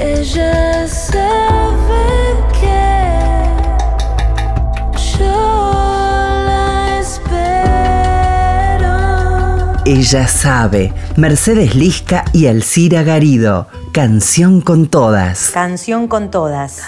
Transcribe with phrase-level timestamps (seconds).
[0.00, 3.48] Ella sabe que
[5.18, 5.72] yo
[6.46, 8.54] la espero.
[9.84, 15.50] Ella sabe, Mercedes Lisca y Alcira Garido, canción con todas.
[15.50, 16.80] Canción con todas.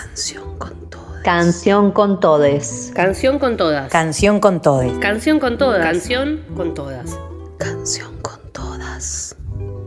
[1.24, 2.92] Canción con todes.
[2.94, 3.90] Canción con todas.
[3.90, 4.92] Canción con todes.
[5.00, 5.82] Canción con todas.
[5.82, 7.18] Canción con todas.
[7.58, 9.34] Canción con todas.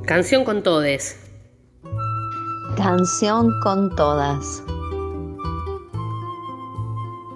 [0.05, 1.22] Canción con todes.
[2.83, 4.61] Canción con todas.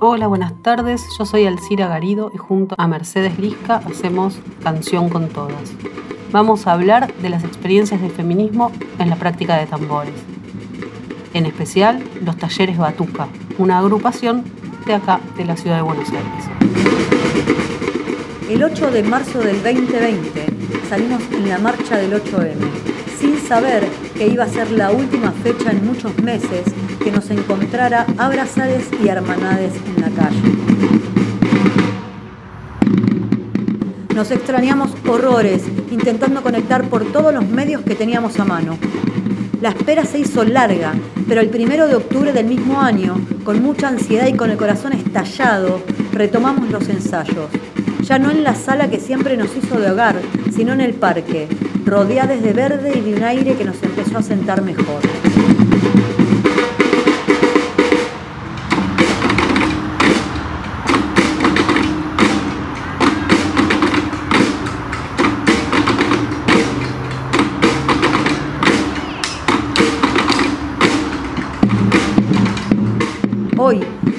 [0.02, 1.02] Hola, buenas tardes.
[1.18, 5.72] Yo soy Alcira Garido y junto a Mercedes Lisca hacemos Canción con Todas.
[6.34, 10.16] Vamos a hablar de las experiencias de feminismo en la práctica de tambores.
[11.34, 14.44] En especial, los talleres Batuca, una agrupación
[14.86, 16.44] de acá, de la ciudad de Buenos Aires.
[18.50, 20.46] El 8 de marzo del 2020
[20.90, 25.72] salimos en la marcha del 8M, sin saber que iba a ser la última fecha
[25.72, 26.64] en muchos meses
[27.04, 30.68] que nos encontrara abrazades y hermanades en la calle.
[34.16, 38.78] Nos extrañamos horrores, intentando conectar por todos los medios que teníamos a mano.
[39.62, 40.94] La espera se hizo larga,
[41.28, 44.94] pero el primero de octubre del mismo año, con mucha ansiedad y con el corazón
[44.94, 45.82] estallado,
[46.12, 47.50] retomamos los ensayos.
[48.02, 50.16] Ya no en la sala que siempre nos hizo de hogar,
[50.56, 51.48] sino en el parque,
[51.88, 55.02] rodeadas de verde y de un aire que nos empezó a sentar mejor.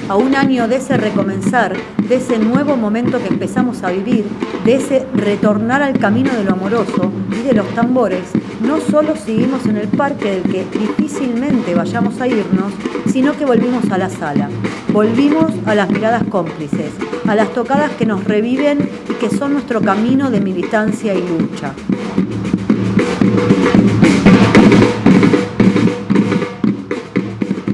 [0.09, 4.25] A un año de ese recomenzar, de ese nuevo momento que empezamos a vivir,
[4.65, 8.23] de ese retornar al camino de lo amoroso y de los tambores,
[8.59, 12.73] no solo seguimos en el parque del que difícilmente vayamos a irnos,
[13.05, 14.49] sino que volvimos a la sala.
[14.91, 16.91] Volvimos a las miradas cómplices,
[17.27, 21.73] a las tocadas que nos reviven y que son nuestro camino de militancia y lucha.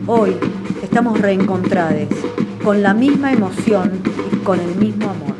[0.05, 0.35] Hoy
[0.95, 1.19] estamos
[2.63, 4.01] con la misma emoción
[4.31, 5.35] y con el mismo amor.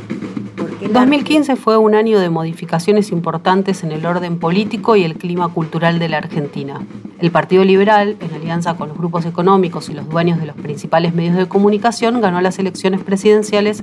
[0.58, 5.16] Porque el 2015 fue un año de modificaciones importantes en el orden político y el
[5.16, 6.82] clima cultural de la Argentina.
[7.22, 11.16] El Partido Liberal, en alianza con los grupos económicos y los dueños de los principales
[11.16, 13.82] medios de comunicación, ganó las elecciones presidenciales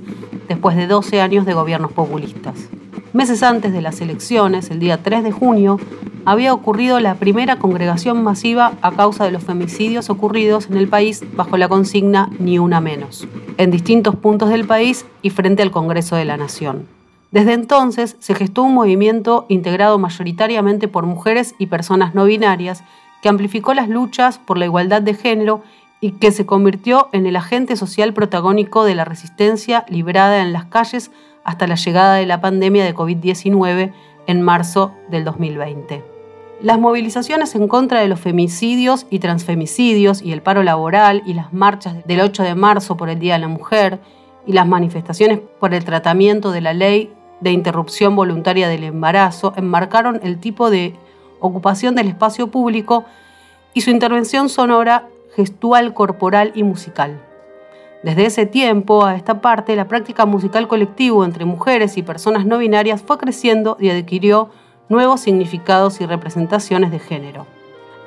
[0.49, 2.69] después de 12 años de gobiernos populistas.
[3.15, 5.81] Meses antes de las elecciones, el día 3 de junio,
[6.25, 11.25] había ocurrido la primera congregación masiva a causa de los femicidios ocurridos en el país
[11.35, 16.17] bajo la consigna Ni una menos, en distintos puntos del país y frente al Congreso
[16.17, 16.87] de la Nación.
[17.31, 22.85] Desde entonces se gestó un movimiento integrado mayoritariamente por mujeres y personas no binarias
[23.23, 25.63] que amplificó las luchas por la igualdad de género
[26.01, 30.67] y que se convirtió en el agente social protagónico de la resistencia librada en las
[30.67, 31.11] calles
[31.45, 33.93] hasta la llegada de la pandemia de COVID-19
[34.27, 36.12] en marzo del 2020.
[36.63, 41.53] Las movilizaciones en contra de los femicidios y transfemicidios y el paro laboral y las
[41.53, 43.99] marchas del 8 de marzo por el Día de la Mujer
[44.47, 50.21] y las manifestaciones por el tratamiento de la ley de interrupción voluntaria del embarazo enmarcaron
[50.23, 50.95] el tipo de
[51.41, 53.07] ocupación del espacio público
[53.75, 57.21] y su intervención sonora, gestual, corporal y musical.
[58.05, 62.59] Desde ese tiempo a esta parte, la práctica musical colectivo entre mujeres y personas no
[62.59, 64.51] binarias fue creciendo y adquirió
[64.89, 67.47] nuevos significados y representaciones de género.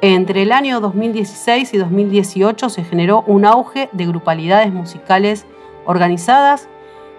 [0.02, 5.46] Entre el año 2016 y 2018 se generó un auge de grupalidades musicales
[5.86, 6.68] organizadas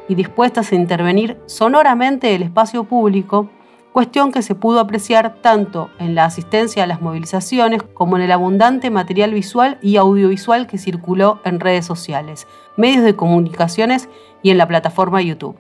[0.09, 3.49] y dispuestas a intervenir sonoramente el espacio público,
[3.93, 8.33] cuestión que se pudo apreciar tanto en la asistencia a las movilizaciones como en el
[8.33, 12.47] abundante material visual y audiovisual que circuló en redes sociales,
[12.77, 14.09] medios de comunicaciones
[14.43, 15.57] y en la plataforma YouTube.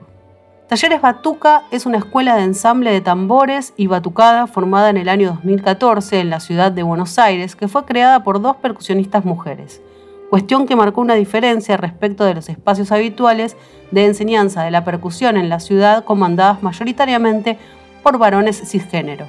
[0.68, 5.28] Talleres Batuca es una escuela de ensamble de tambores y batucada formada en el año
[5.28, 9.80] 2014 en la ciudad de Buenos Aires, que fue creada por dos percusionistas mujeres,
[10.28, 13.56] cuestión que marcó una diferencia respecto de los espacios habituales
[13.92, 17.58] de enseñanza de la percusión en la ciudad comandadas mayoritariamente
[18.02, 19.26] por varones cisgénero.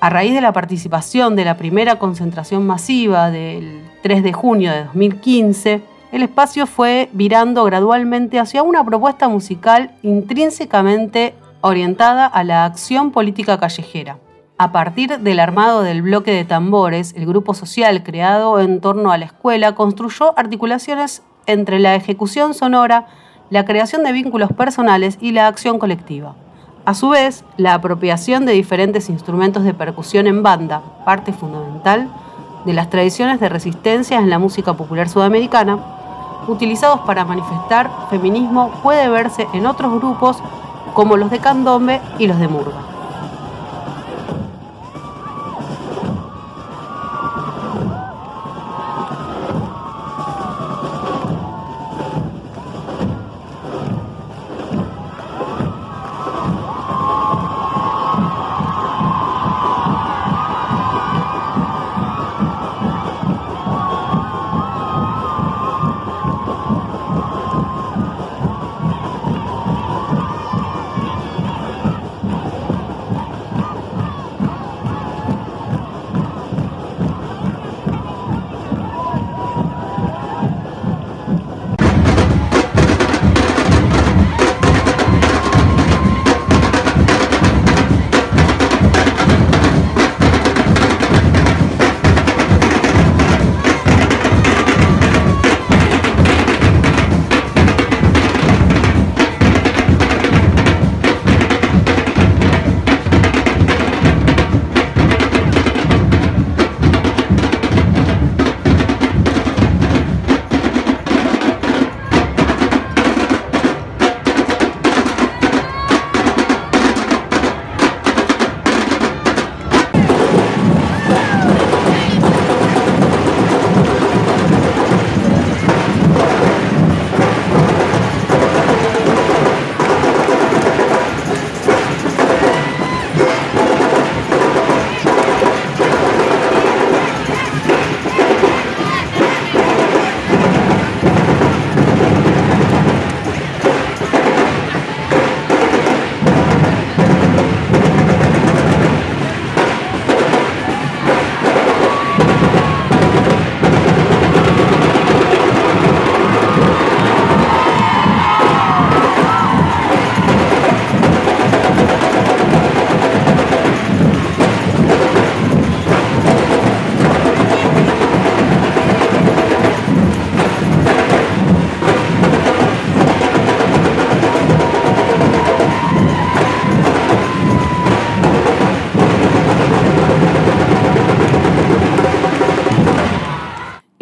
[0.00, 4.84] A raíz de la participación de la primera concentración masiva del 3 de junio de
[4.84, 5.82] 2015,
[6.12, 13.58] el espacio fue virando gradualmente hacia una propuesta musical intrínsecamente orientada a la acción política
[13.58, 14.18] callejera.
[14.58, 19.16] A partir del armado del bloque de tambores, el grupo social creado en torno a
[19.16, 23.06] la escuela construyó articulaciones entre la ejecución sonora,
[23.48, 26.34] la creación de vínculos personales y la acción colectiva.
[26.84, 32.10] A su vez, la apropiación de diferentes instrumentos de percusión en banda, parte fundamental,
[32.66, 36.01] de las tradiciones de resistencia en la música popular sudamericana,
[36.48, 40.38] utilizados para manifestar feminismo, puede verse en otros grupos
[40.94, 43.01] como los de candombe y los de murga.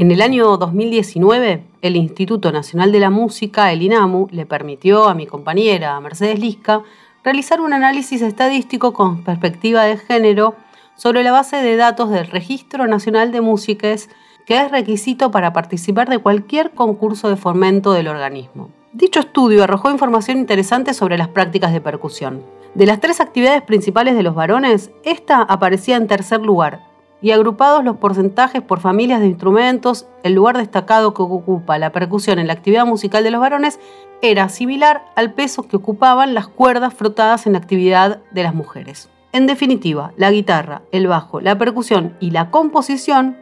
[0.00, 5.14] En el año 2019, el Instituto Nacional de la Música, el INAMU, le permitió a
[5.14, 6.82] mi compañera Mercedes Lisca
[7.22, 10.54] realizar un análisis estadístico con perspectiva de género
[10.96, 14.08] sobre la base de datos del Registro Nacional de Músicas,
[14.46, 18.70] que es requisito para participar de cualquier concurso de fomento del organismo.
[18.94, 22.42] Dicho estudio arrojó información interesante sobre las prácticas de percusión.
[22.74, 26.89] De las tres actividades principales de los varones, esta aparecía en tercer lugar,
[27.22, 32.38] y agrupados los porcentajes por familias de instrumentos, el lugar destacado que ocupa la percusión
[32.38, 33.78] en la actividad musical de los varones
[34.22, 39.08] era similar al peso que ocupaban las cuerdas frotadas en la actividad de las mujeres.
[39.32, 43.36] En definitiva, la guitarra, el bajo, la percusión y la composición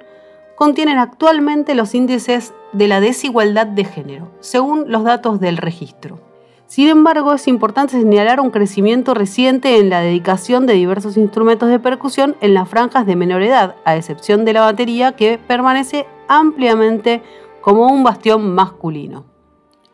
[0.56, 6.27] contienen actualmente los índices de la desigualdad de género, según los datos del registro.
[6.68, 11.78] Sin embargo, es importante señalar un crecimiento reciente en la dedicación de diversos instrumentos de
[11.78, 17.22] percusión en las franjas de menor edad, a excepción de la batería que permanece ampliamente
[17.62, 19.24] como un bastión masculino.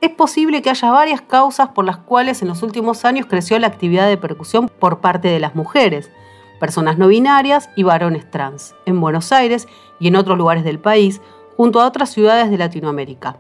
[0.01, 3.69] Es posible que haya varias causas por las cuales en los últimos años creció la
[3.69, 6.11] actividad de percusión por parte de las mujeres,
[6.59, 9.69] personas no binarias y varones trans, en Buenos Aires
[10.01, 11.21] y en otros lugares del país,
[11.57, 13.37] junto a otras ciudades de Latinoamérica.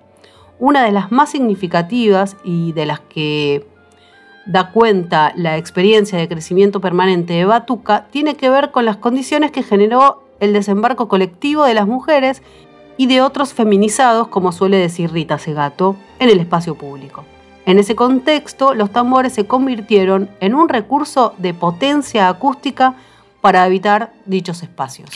[0.59, 3.67] Una de las más significativas y de las que
[4.47, 9.51] da cuenta la experiencia de crecimiento permanente de Batuca tiene que ver con las condiciones
[9.51, 12.43] que generó el desembarco colectivo de las mujeres
[12.97, 17.25] y de otros feminizados, como suele decir Rita Segato, en el espacio público.
[17.67, 22.95] En ese contexto, los tambores se convirtieron en un recurso de potencia acústica
[23.41, 25.11] para habitar dichos espacios.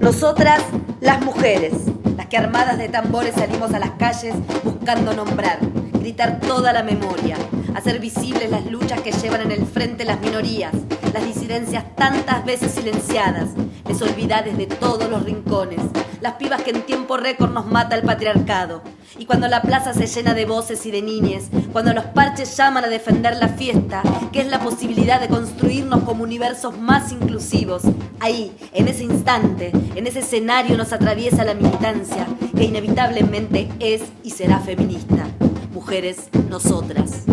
[0.00, 0.62] Nosotras,
[1.02, 1.74] las mujeres,
[2.16, 5.58] las que armadas de tambores salimos a las calles buscando nombrar,
[5.92, 7.36] gritar toda la memoria,
[7.74, 10.72] hacer visibles las luchas que llevan en el frente las minorías,
[11.12, 13.50] las disidencias tantas veces silenciadas,
[13.90, 15.80] les olvidades de todos los rincones,
[16.20, 18.82] las pibas que en tiempo récord nos mata el patriarcado.
[19.18, 22.84] Y cuando la plaza se llena de voces y de niñes, cuando los parches llaman
[22.84, 27.82] a defender la fiesta, que es la posibilidad de construirnos como universos más inclusivos,
[28.20, 34.30] ahí, en ese instante, en ese escenario nos atraviesa la militancia, que inevitablemente es y
[34.30, 35.26] será feminista.
[35.74, 37.24] Mujeres, nosotras.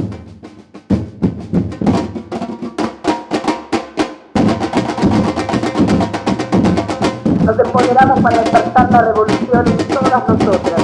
[7.48, 10.82] Nos empoderamos para despertar la revolución en todas nosotras.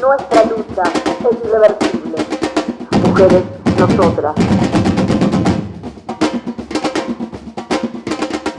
[0.00, 0.82] Nuestra lucha
[1.30, 2.16] es irreversible.
[3.06, 3.42] Mujeres,
[3.78, 4.34] nosotras.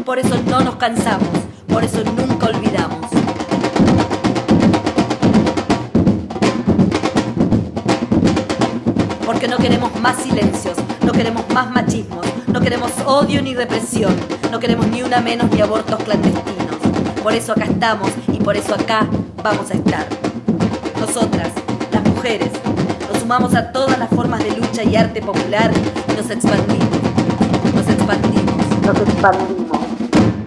[0.05, 1.29] Por eso no nos cansamos,
[1.67, 3.16] por eso nunca olvidamos.
[9.37, 10.75] Porque no queremos más silencios,
[11.05, 14.15] no queremos más machismos, no queremos odio ni represión,
[14.51, 16.77] no queremos ni una menos ni abortos clandestinos.
[17.21, 19.07] Por eso acá estamos y por eso acá
[19.43, 20.07] vamos a estar.
[20.99, 21.51] Nosotras,
[21.91, 22.49] las mujeres,
[23.07, 26.89] nos sumamos a todas las formas de lucha y arte popular y nos expandimos,
[27.75, 29.77] nos expandimos, nos expandimos.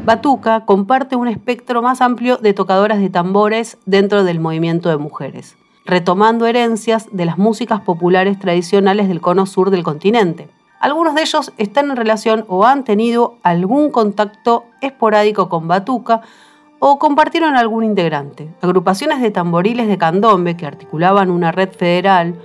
[0.05, 5.55] Batuca comparte un espectro más amplio de tocadoras de tambores dentro del movimiento de mujeres,
[5.91, 10.49] retomando herencias de las músicas populares tradicionales del cono sur del continente.
[10.79, 16.23] Algunos de ellos están en relación o han tenido algún contacto esporádico con Batuca
[16.79, 18.49] o compartieron algún integrante.
[18.63, 22.37] Agrupaciones de tamboriles de candombe que articulaban una red federal,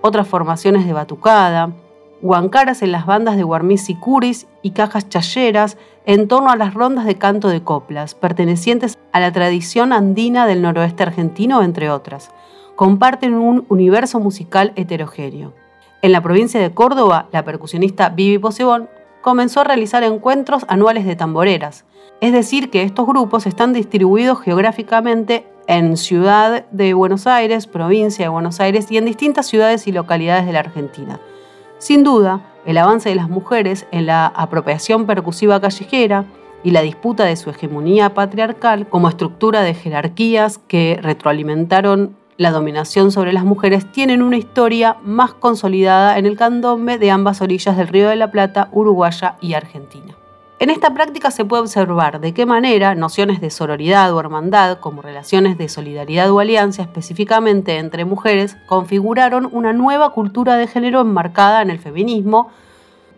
[0.00, 1.72] otras formaciones de batucada,
[2.22, 6.72] huancaras en las bandas de guarmis y curis y cajas chayeras en torno a las
[6.72, 12.30] rondas de canto de coplas, pertenecientes a la tradición andina del noroeste argentino, entre otras.
[12.82, 15.54] Comparten un universo musical heterogéneo.
[16.02, 18.88] En la provincia de Córdoba, la percusionista Vivi Posebón
[19.20, 21.84] comenzó a realizar encuentros anuales de tamboreras,
[22.20, 28.30] es decir, que estos grupos están distribuidos geográficamente en Ciudad de Buenos Aires, provincia de
[28.30, 31.20] Buenos Aires y en distintas ciudades y localidades de la Argentina.
[31.78, 36.24] Sin duda, el avance de las mujeres en la apropiación percusiva callejera
[36.64, 43.12] y la disputa de su hegemonía patriarcal como estructura de jerarquías que retroalimentaron la dominación
[43.12, 47.88] sobre las mujeres tienen una historia más consolidada en el candombe de ambas orillas del
[47.88, 50.16] Río de la Plata, Uruguaya y Argentina.
[50.58, 55.02] En esta práctica se puede observar de qué manera nociones de sororidad o hermandad, como
[55.02, 61.62] relaciones de solidaridad o alianza específicamente entre mujeres, configuraron una nueva cultura de género enmarcada
[61.62, 62.48] en el feminismo,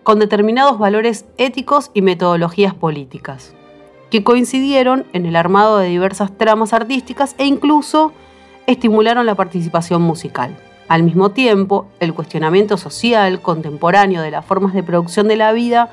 [0.03, 3.55] con determinados valores éticos y metodologías políticas,
[4.11, 8.13] que coincidieron en el armado de diversas tramas artísticas e incluso
[8.67, 10.57] estimularon la participación musical.
[10.89, 15.89] Al mismo tiempo, el cuestionamiento social contemporáneo de las formas de producción de la vida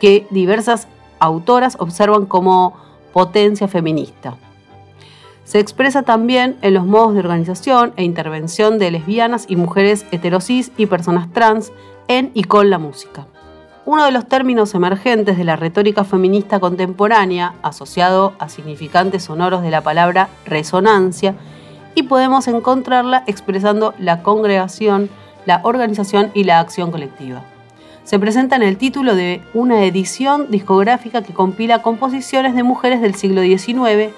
[0.00, 0.88] que diversas
[1.20, 2.74] autoras observan como
[3.12, 4.36] potencia feminista.
[5.44, 10.72] Se expresa también en los modos de organización e intervención de lesbianas y mujeres heterosis
[10.76, 11.72] y personas trans
[12.08, 13.26] en y con la música.
[13.84, 19.70] Uno de los términos emergentes de la retórica feminista contemporánea, asociado a significantes sonoros de
[19.70, 21.34] la palabra resonancia,
[21.94, 25.10] y podemos encontrarla expresando la congregación,
[25.46, 27.42] la organización y la acción colectiva
[28.04, 33.14] se presenta en el título de una edición discográfica que compila composiciones de mujeres del
[33.14, 34.12] siglo XIX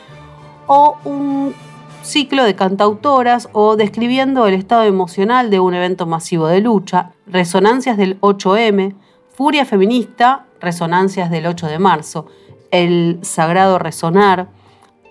[0.66, 1.54] o un
[2.02, 7.96] ciclo de cantautoras o describiendo el estado emocional de un evento masivo de lucha, resonancias
[7.96, 8.94] del 8M,
[9.34, 12.26] furia feminista, resonancias del 8 de marzo,
[12.70, 14.48] el sagrado resonar.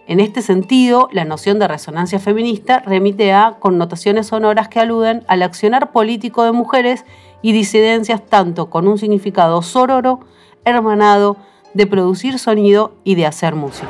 [0.06, 5.42] En este sentido, la noción de resonancia feminista remite a connotaciones sonoras que aluden al
[5.44, 7.06] accionar político de mujeres
[7.42, 10.20] y disidencias tanto con un significado sororo,
[10.66, 11.38] hermanado,
[11.74, 13.88] de producir sonido y de hacer música.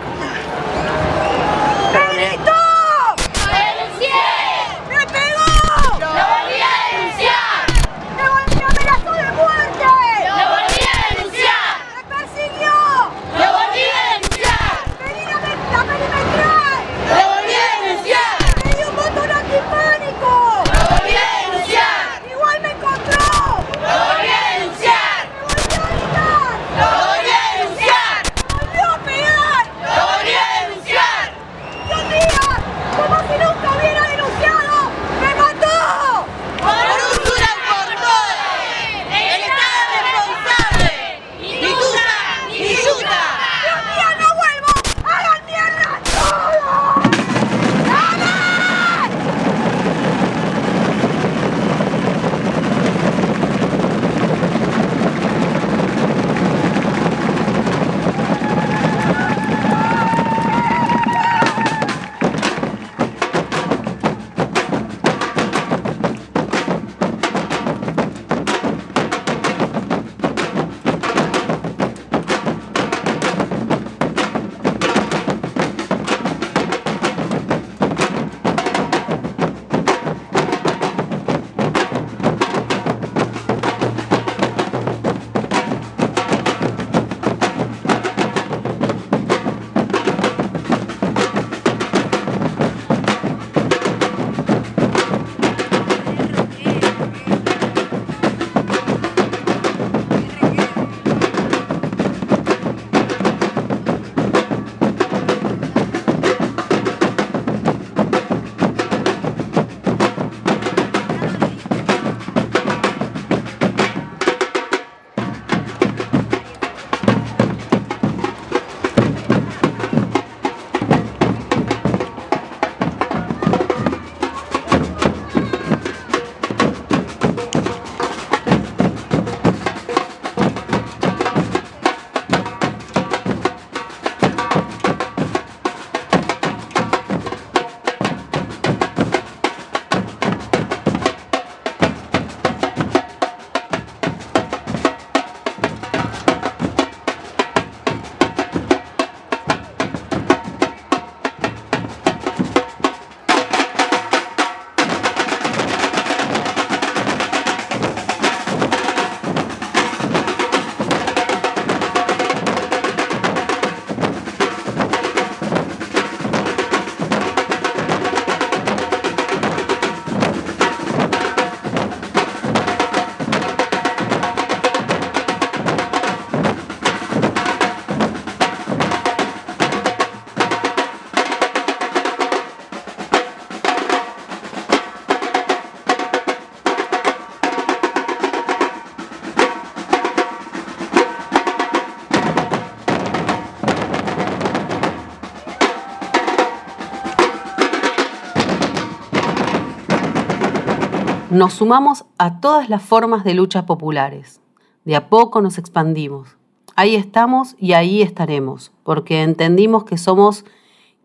[201.33, 204.39] Nos sumamos a todas las formas de luchas populares.
[204.85, 206.37] De a poco nos expandimos.
[206.75, 210.45] Ahí estamos y ahí estaremos, porque entendimos que somos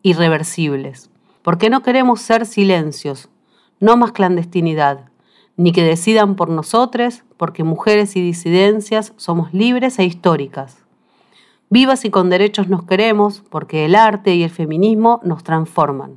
[0.02, 1.08] irreversibles,
[1.40, 3.30] porque no queremos ser silencios,
[3.80, 5.06] no más clandestinidad,
[5.56, 10.76] ni que decidan por nosotros, porque mujeres y disidencias somos libres e históricas.
[11.70, 16.16] Vivas y con derechos nos queremos, porque el arte y el feminismo nos transforman.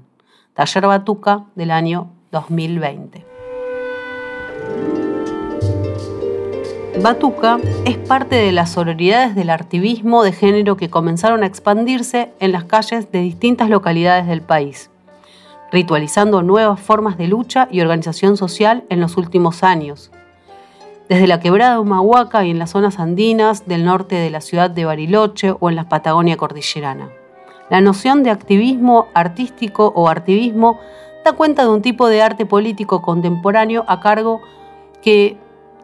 [0.54, 3.31] Taller Batuca del año 2020.
[7.00, 12.52] Batuca es parte de las sororidades del activismo de género que comenzaron a expandirse en
[12.52, 14.92] las calles de distintas localidades del país,
[15.72, 20.12] ritualizando nuevas formas de lucha y organización social en los últimos años.
[21.08, 24.70] Desde la quebrada de Humahuaca y en las zonas andinas del norte de la ciudad
[24.70, 27.10] de Bariloche o en la Patagonia cordillerana.
[27.70, 30.78] La noción de activismo artístico o artivismo
[31.24, 34.42] da cuenta de un tipo de arte político contemporáneo a cargo
[35.02, 35.38] que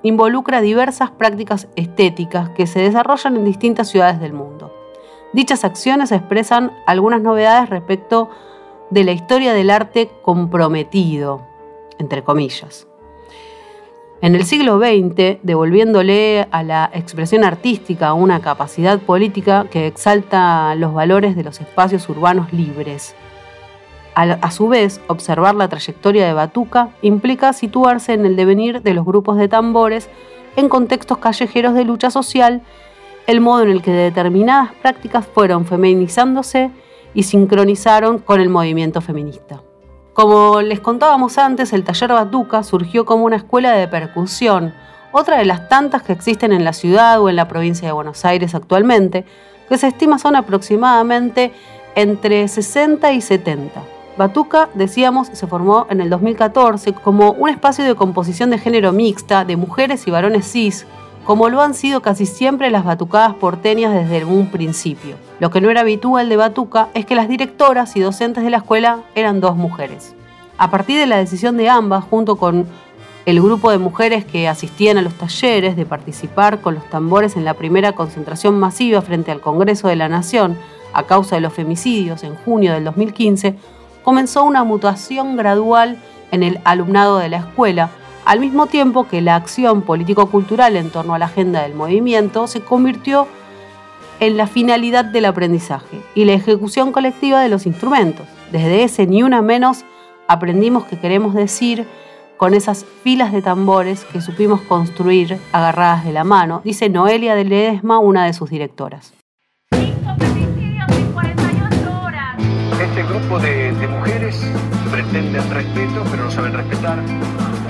[0.03, 4.73] involucra diversas prácticas estéticas que se desarrollan en distintas ciudades del mundo.
[5.33, 8.29] Dichas acciones expresan algunas novedades respecto
[8.89, 11.41] de la historia del arte comprometido,
[11.99, 12.88] entre comillas.
[14.19, 20.93] En el siglo XX, devolviéndole a la expresión artística una capacidad política que exalta los
[20.93, 23.15] valores de los espacios urbanos libres,
[24.17, 29.06] a su vez, observar la trayectoria de Batuca implica situarse en el devenir de los
[29.06, 30.10] grupos de tambores
[30.56, 32.63] en contextos callejeros de lucha social,
[33.27, 36.71] el modo en el que determinadas prácticas fueron feminizándose
[37.13, 39.62] y sincronizaron con el movimiento feminista.
[40.13, 44.73] Como les contábamos antes, el taller Batuca surgió como una escuela de percusión,
[45.12, 48.25] otra de las tantas que existen en la ciudad o en la provincia de Buenos
[48.25, 49.25] Aires actualmente,
[49.69, 51.53] que se estima son aproximadamente
[51.93, 53.96] entre 60 y 70.
[54.17, 59.45] Batuca, decíamos, se formó en el 2014 como un espacio de composición de género mixta
[59.45, 60.88] de mujeres y varones cis,
[61.23, 65.17] como lo han sido casi siempre las batucadas porteñas desde un principio.
[65.39, 68.58] Lo que no era habitual de Batuca es que las directoras y docentes de la
[68.58, 70.15] escuela eran dos mujeres.
[70.58, 72.65] A partir de la decisión de ambas, junto con
[73.27, 77.45] el grupo de mujeres que asistían a los talleres de participar con los tambores en
[77.45, 80.58] la primera concentración masiva frente al Congreso de la Nación
[80.93, 83.56] a causa de los femicidios en junio del 2015,
[84.07, 85.97] comenzó una mutación gradual
[86.31, 87.89] en el alumnado de la escuela,
[88.23, 92.61] al mismo tiempo que la acción político-cultural en torno a la agenda del movimiento se
[92.61, 93.27] convirtió
[94.21, 98.25] en la finalidad del aprendizaje y la ejecución colectiva de los instrumentos.
[98.49, 99.83] Desde ese ni una menos
[100.29, 101.85] aprendimos que queremos decir
[102.37, 107.43] con esas filas de tambores que supimos construir agarradas de la mano, dice Noelia de
[107.43, 109.11] Ledesma, una de sus directoras.
[113.19, 114.39] Grupo de, de, mujeres
[114.91, 116.99] pretenden respeto, pero no saben respetar.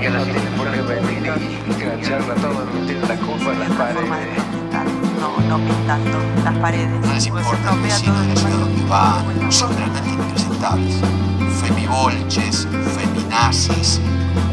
[0.00, 1.38] Y a las instituciones públicas,
[2.02, 2.64] charla todo,
[3.08, 4.08] la culpa en las paredes.
[5.18, 7.00] No, no pintando las paredes.
[7.00, 11.00] No les importa el vecino de la ciudad donde va, son realmente impresentables.
[11.62, 14.00] Femibolches, feminazis,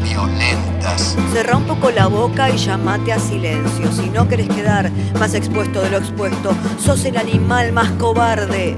[0.02, 1.16] violentas.
[1.32, 3.92] Cerra un poco la boca y llamate a silencio.
[3.92, 8.76] Si no querés quedar más expuesto de lo expuesto, sos el animal más cobarde.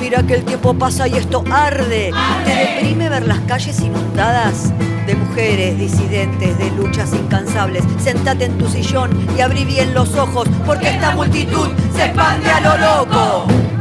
[0.00, 2.10] Mira que el tiempo pasa y esto arde.
[2.46, 4.72] ¿Te deprime ver las calles inundadas?
[5.06, 7.84] De mujeres disidentes, de luchas incansables.
[8.02, 12.60] Sentate en tu sillón y abrí bien los ojos, porque esta multitud se expande a
[12.60, 13.79] lo loco.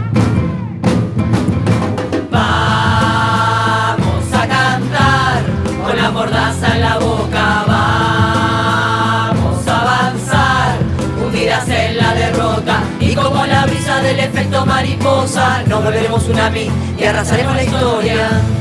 [14.39, 18.58] Efecto mariposa, nos volveremos tsunami y arrasaremos la historia.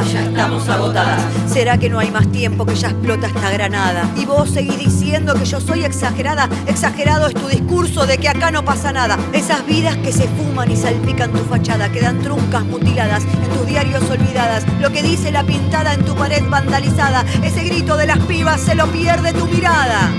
[0.00, 1.20] Ya estamos agotadas?
[1.46, 4.08] ¿Será que no hay más tiempo que ya explota esta granada?
[4.16, 6.48] Y vos seguís diciendo que yo soy exagerada.
[6.66, 9.18] Exagerado es tu discurso de que acá no pasa nada.
[9.32, 14.08] Esas vidas que se fuman y salpican tu fachada, quedan truncas mutiladas en tus diarios
[14.08, 14.64] olvidadas.
[14.80, 18.74] Lo que dice la pintada en tu pared vandalizada, ese grito de las pibas se
[18.74, 20.10] lo pierde tu mirada.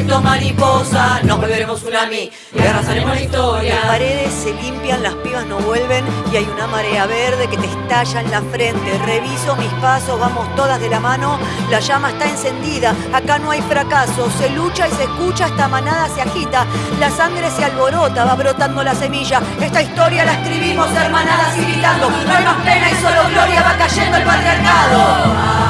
[0.00, 3.74] Efecto mariposa, nos volveremos tsunami y arrasaremos la historia.
[3.74, 7.66] Las paredes se limpian, las pibas no vuelven y hay una marea verde que te
[7.66, 8.98] estalla en la frente.
[9.04, 11.38] Reviso mis pasos, vamos todas de la mano,
[11.70, 16.08] la llama está encendida, acá no hay fracaso, se lucha y se escucha, esta manada
[16.08, 16.64] se agita,
[16.98, 19.42] la sangre se alborota, va brotando la semilla.
[19.60, 23.76] Esta historia la escribimos hermanadas y gritando, no hay más pena y solo gloria, va
[23.76, 25.69] cayendo el patriarcado.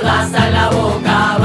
[0.00, 1.36] Con la boca,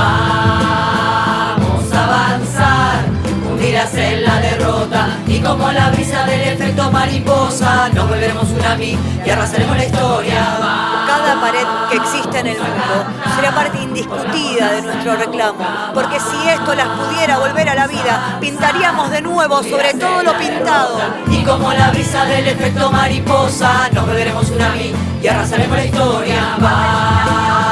[1.60, 3.04] vamos a avanzar,
[3.50, 9.30] hundirás en la derrota y como la brisa del efecto mariposa, nos volveremos tsunami y
[9.30, 10.58] arrasaremos la historia.
[11.06, 16.48] Cada pared que existe en el mundo será parte indiscutida de nuestro reclamo, porque si
[16.48, 20.98] esto las pudiera volver a la vida, pintaríamos de nuevo sobre todo lo pintado.
[21.30, 26.56] Y como la brisa del efecto mariposa, nos volveremos tsunami y arrasaremos la historia.
[26.60, 27.64] Vamos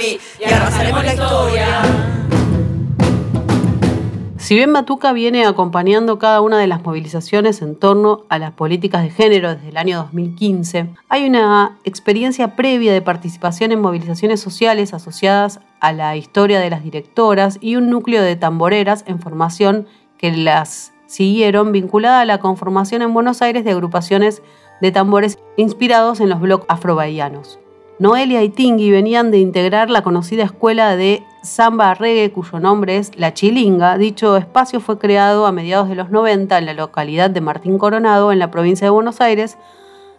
[0.00, 2.08] y arrasaremos la historia.
[4.48, 9.02] Si bien Batuca viene acompañando cada una de las movilizaciones en torno a las políticas
[9.02, 14.94] de género desde el año 2015, hay una experiencia previa de participación en movilizaciones sociales
[14.94, 20.32] asociadas a la historia de las directoras y un núcleo de tamboreras en formación que
[20.32, 24.42] las siguieron vinculada a la conformación en Buenos Aires de agrupaciones
[24.80, 27.58] de tambores inspirados en los blocs afrobahianos.
[27.98, 33.10] Noelia y Tingui venían de integrar la conocida escuela de samba reggae cuyo nombre es
[33.18, 33.98] La Chilinga.
[33.98, 38.30] Dicho espacio fue creado a mediados de los 90 en la localidad de Martín Coronado,
[38.30, 39.58] en la provincia de Buenos Aires,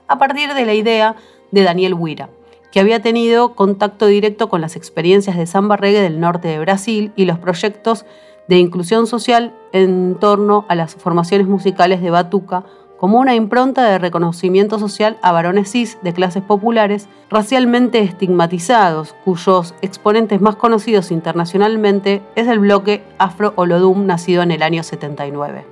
[0.10, 1.16] a partir de la idea
[1.52, 2.30] de Daniel Huira,
[2.74, 7.14] que había tenido contacto directo con las experiencias de samba reggae del norte de Brasil
[7.16, 8.06] y los proyectos
[8.50, 12.66] de inclusión social en torno a las formaciones musicales de Batuca
[13.00, 19.74] como una impronta de reconocimiento social a varones cis de clases populares racialmente estigmatizados, cuyos
[19.82, 25.66] exponentes más conocidos internacionalmente es el bloque Afro Olodum nacido en el año 79.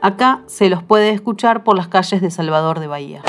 [0.00, 3.22] Acá se los puede escuchar por las calles de Salvador de Bahía.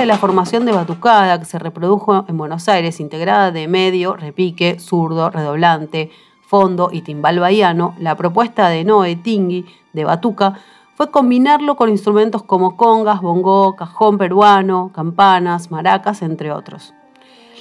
[0.00, 4.80] De la formación de batucada que se reprodujo en Buenos Aires, integrada de medio, repique,
[4.80, 6.10] zurdo, redoblante,
[6.40, 10.54] fondo y timbal bahiano, la propuesta de Noé Tingui de batuca
[10.94, 16.94] fue combinarlo con instrumentos como congas, bongo, cajón peruano, campanas, maracas, entre otros.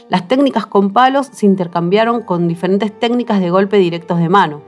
[0.07, 4.61] Las técnicas con palos se intercambiaron con diferentes técnicas de golpe directos de mano.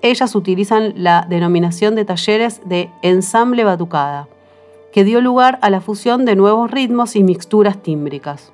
[0.00, 4.28] Ellas utilizan la denominación de talleres de ensamble batucada
[4.94, 8.52] que dio lugar a la fusión de nuevos ritmos y mixturas tímbricas.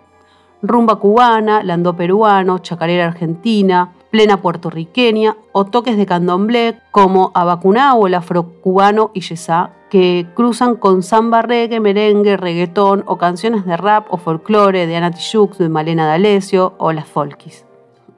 [0.63, 8.15] Rumba cubana, landó peruano, chacarera argentina, plena puertorriqueña o toques de candomblé como abacunao, el
[8.15, 14.17] afrocubano y yesá, que cruzan con samba reggae, merengue, reggaetón o canciones de rap o
[14.17, 17.67] folclore de Ana Tijoux, de Malena D'Alessio o las folkis.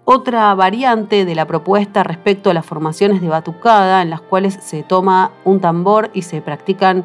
[0.04, 4.84] Otra variante de la propuesta respecto a las formaciones de batucada, en las cuales se
[4.84, 7.04] toma un tambor y se practican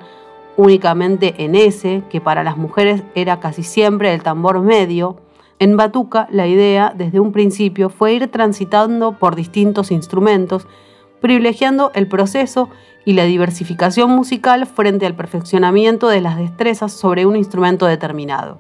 [0.58, 5.18] únicamente en ese, que para las mujeres era casi siempre el tambor medio,
[5.60, 10.68] en Batuca la idea desde un principio fue ir transitando por distintos instrumentos,
[11.22, 12.70] privilegiando el proceso
[13.06, 18.60] y la diversificación musical frente al perfeccionamiento de las destrezas sobre un instrumento determinado.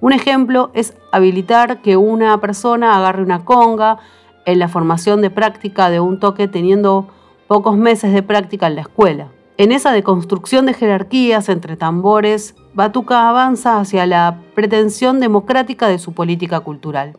[0.00, 3.98] Un ejemplo es habilitar que una persona agarre una conga
[4.46, 7.08] en la formación de práctica de un toque teniendo
[7.48, 9.28] pocos meses de práctica en la escuela.
[9.60, 16.14] En esa deconstrucción de jerarquías entre tambores, Batuca avanza hacia la pretensión democrática de su
[16.14, 17.18] política cultural.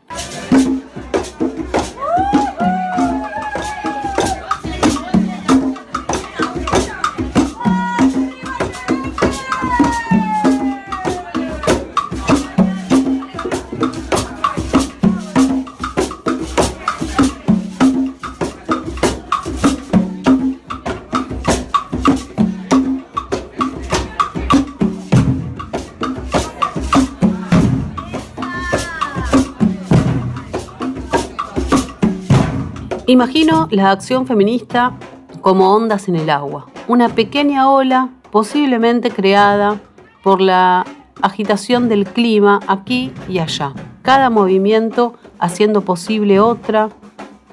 [33.11, 34.93] Imagino la acción feminista
[35.41, 39.81] como ondas en el agua, una pequeña ola posiblemente creada
[40.23, 40.85] por la
[41.21, 43.73] agitación del clima aquí y allá.
[44.01, 46.87] Cada movimiento haciendo posible otra,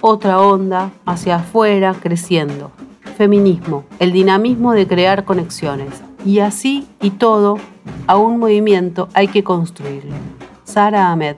[0.01, 2.71] otra onda hacia afuera creciendo.
[3.17, 6.05] Feminismo, el dinamismo de crear conexiones.
[6.25, 7.59] Y así y todo,
[8.07, 10.15] a un movimiento hay que construirlo.
[10.63, 11.35] Sara Ahmed,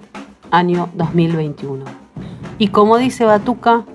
[0.51, 1.87] año 2021.
[2.59, 3.87] Y como dice Batuca,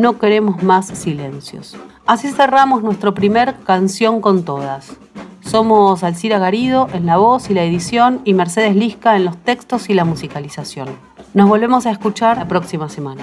[0.00, 1.76] no queremos más silencios.
[2.06, 4.96] Así cerramos nuestro primer Canción con Todas.
[5.42, 9.90] Somos Alcira Garido en la voz y la edición y Mercedes Lisca en los textos
[9.90, 10.88] y la musicalización.
[11.34, 13.22] Nos volvemos a escuchar la próxima semana.